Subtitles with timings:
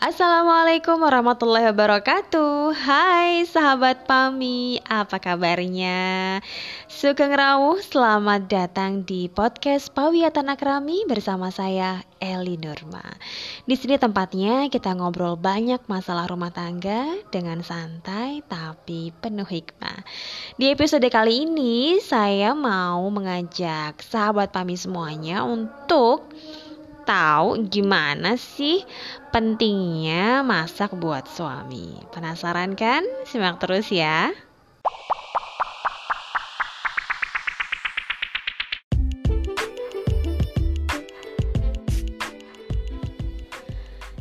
[0.00, 2.72] Assalamualaikum warahmatullahi wabarakatuh.
[2.72, 6.40] Hai sahabat Pami, apa kabarnya?
[6.88, 13.04] Sugeng Rawuh, selamat datang di podcast Pawiatan Akrami bersama saya Eli Nurma.
[13.68, 20.00] Di sini tempatnya kita ngobrol banyak masalah rumah tangga dengan santai tapi penuh hikmah.
[20.56, 26.24] Di episode kali ini saya mau mengajak sahabat Pami semuanya untuk
[27.10, 28.86] tahu gimana sih
[29.34, 31.98] pentingnya masak buat suami.
[32.14, 33.02] Penasaran kan?
[33.26, 34.30] Simak terus ya.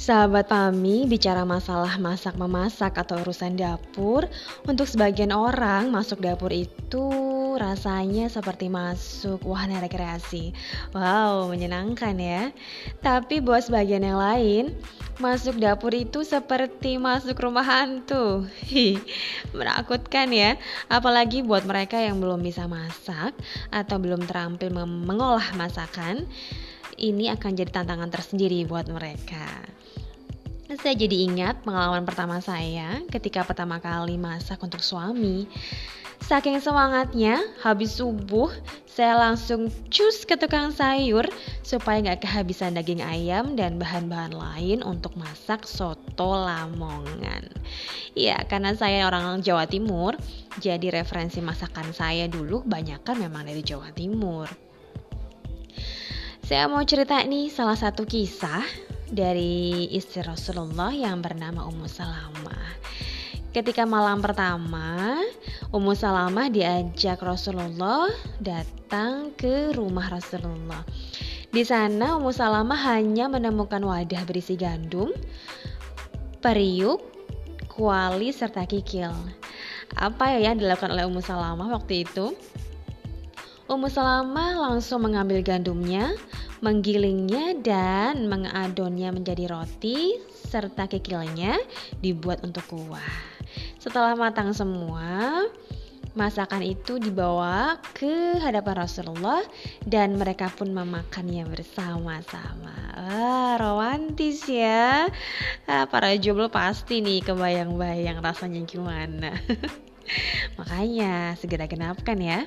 [0.00, 4.24] Sahabat Pami, bicara masalah masak-memasak atau urusan dapur,
[4.64, 7.06] untuk sebagian orang masuk dapur itu
[7.56, 10.52] rasanya seperti masuk wahana rekreasi.
[10.92, 12.54] Wow, menyenangkan ya.
[13.02, 14.76] Tapi buat sebagian yang lain,
[15.18, 18.46] masuk dapur itu seperti masuk rumah hantu.
[18.70, 19.00] Hi,
[19.56, 20.54] menakutkan ya.
[20.86, 23.34] Apalagi buat mereka yang belum bisa masak
[23.72, 26.28] atau belum terampil mengolah masakan.
[27.00, 29.64] Ini akan jadi tantangan tersendiri buat mereka.
[30.78, 35.50] Saya jadi ingat pengalaman pertama saya ketika pertama kali masak untuk suami.
[36.22, 38.54] Saking semangatnya, habis subuh
[38.86, 41.26] saya langsung cus ke tukang sayur
[41.66, 47.50] supaya nggak kehabisan daging ayam dan bahan-bahan lain untuk masak soto lamongan.
[48.14, 50.14] Ya, karena saya orang Jawa Timur,
[50.62, 54.46] jadi referensi masakan saya dulu banyak kan memang dari Jawa Timur.
[56.46, 62.78] Saya mau cerita nih salah satu kisah dari istri Rasulullah yang bernama Ummu Salamah.
[63.50, 65.18] Ketika malam pertama,
[65.74, 68.06] Ummu Salamah diajak Rasulullah
[68.38, 70.86] datang ke rumah Rasulullah.
[71.50, 75.10] Di sana Ummu Salamah hanya menemukan wadah berisi gandum,
[76.38, 77.02] periuk,
[77.66, 79.10] kuali serta kikil.
[79.98, 82.38] Apa ya yang dilakukan oleh Ummu Salamah waktu itu?
[83.66, 86.14] Ummu Salamah langsung mengambil gandumnya,
[86.60, 91.56] menggilingnya dan mengadonnya menjadi roti serta kikilnya
[92.04, 93.16] dibuat untuk kuah.
[93.80, 95.44] Setelah matang semua,
[96.12, 99.40] masakan itu dibawa ke hadapan Rasulullah
[99.86, 102.76] dan mereka pun memakannya bersama-sama.
[102.98, 105.08] Wah, romantis ya.
[105.64, 109.32] Ah, para jomblo pasti nih kebayang-bayang rasanya gimana.
[110.58, 112.42] Makanya segera genapkan ya.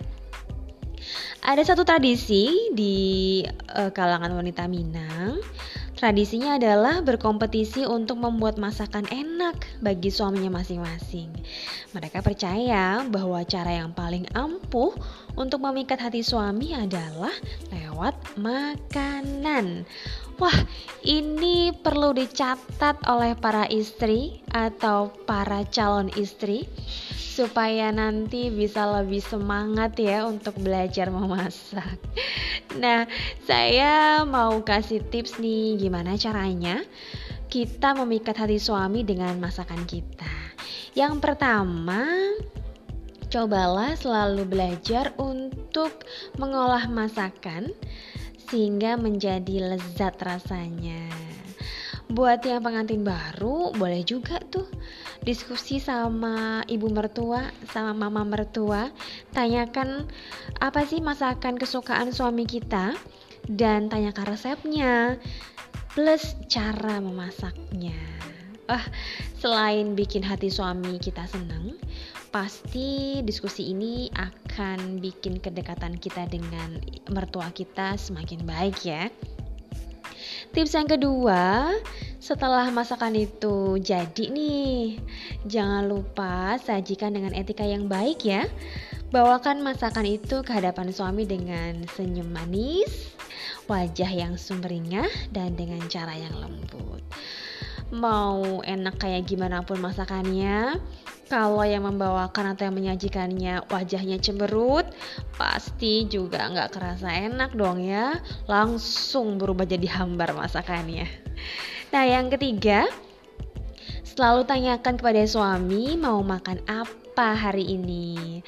[1.44, 3.44] Ada satu tradisi di
[3.76, 5.40] uh, kalangan wanita Minang.
[5.94, 11.32] Tradisinya adalah berkompetisi untuk membuat masakan enak bagi suaminya masing-masing.
[11.96, 14.92] Mereka percaya bahwa cara yang paling ampuh
[15.40, 17.32] untuk memikat hati suami adalah
[17.72, 19.88] lewat makanan.
[20.42, 20.58] Wah,
[21.06, 26.66] ini perlu dicatat oleh para istri atau para calon istri
[27.34, 31.98] supaya nanti bisa lebih semangat ya untuk belajar memasak.
[32.74, 33.06] Nah,
[33.46, 36.82] saya mau kasih tips nih gimana caranya
[37.46, 40.34] kita memikat hati suami dengan masakan kita.
[40.98, 42.02] Yang pertama,
[43.30, 46.02] cobalah selalu belajar untuk
[46.42, 47.70] mengolah masakan
[48.50, 51.33] sehingga menjadi lezat rasanya.
[52.14, 54.70] Buat yang pengantin baru, boleh juga tuh
[55.26, 58.94] diskusi sama ibu mertua, sama mama mertua.
[59.34, 60.06] Tanyakan
[60.62, 62.94] apa sih masakan kesukaan suami kita
[63.50, 65.18] dan tanyakan resepnya
[65.98, 67.98] plus cara memasaknya.
[68.70, 68.86] Wah,
[69.42, 71.74] selain bikin hati suami kita senang,
[72.30, 76.78] pasti diskusi ini akan bikin kedekatan kita dengan
[77.10, 79.10] mertua kita semakin baik ya.
[80.54, 81.74] Tips yang kedua,
[82.22, 85.02] setelah masakan itu jadi nih,
[85.50, 88.46] jangan lupa sajikan dengan etika yang baik ya.
[89.10, 93.18] Bawakan masakan itu ke hadapan suami dengan senyum manis,
[93.66, 97.02] wajah yang sumringah, dan dengan cara yang lembut.
[97.94, 100.82] Mau enak kayak gimana pun masakannya,
[101.30, 104.90] kalau yang membawakan atau yang menyajikannya wajahnya cemberut,
[105.38, 108.18] pasti juga nggak kerasa enak dong ya.
[108.50, 111.06] Langsung berubah jadi hambar masakannya.
[111.94, 112.90] Nah yang ketiga,
[114.02, 118.42] selalu tanyakan kepada suami mau makan apa hari ini.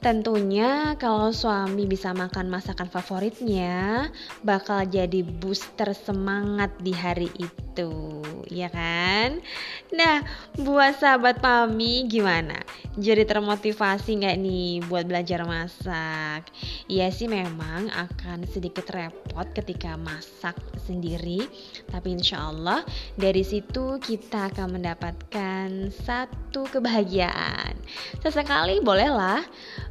[0.00, 4.08] Tentunya kalau suami bisa makan masakan favoritnya
[4.40, 9.44] bakal jadi booster semangat di hari itu ya kan?
[9.92, 10.24] Nah,
[10.56, 12.56] buat sahabat Pami gimana?
[12.96, 16.48] Jadi termotivasi nggak nih buat belajar masak?
[16.88, 21.44] Iya sih memang akan sedikit repot ketika masak sendiri,
[21.92, 22.82] tapi insya Allah
[23.20, 27.76] dari situ kita akan mendapatkan satu kebahagiaan.
[28.24, 29.44] Sesekali bolehlah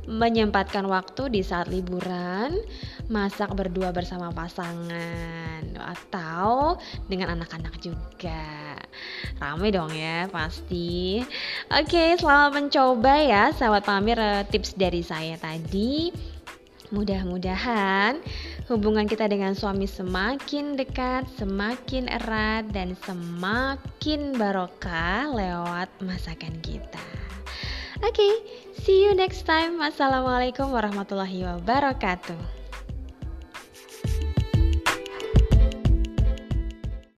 [0.10, 2.58] menyempatkan waktu di saat liburan,
[3.14, 8.74] masak berdua bersama pasangan atau dengan anak-anak juga.
[9.38, 11.22] Ramai dong ya pasti.
[11.70, 16.10] Oke, selamat mencoba ya sahabat Pamir eh, tips dari saya tadi.
[16.90, 18.18] Mudah-mudahan
[18.66, 27.06] hubungan kita dengan suami semakin dekat, semakin erat, dan semakin barokah lewat masakan kita.
[28.00, 28.34] Oke, okay,
[28.80, 29.84] see you next time.
[29.84, 32.59] Assalamualaikum warahmatullahi wabarakatuh.